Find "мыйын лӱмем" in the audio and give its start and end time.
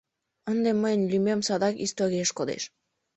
0.81-1.39